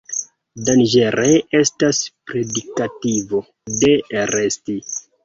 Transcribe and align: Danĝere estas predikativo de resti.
Danĝere 0.67 1.27
estas 1.59 1.99
predikativo 2.31 3.43
de 3.85 3.93
resti. 4.33 4.79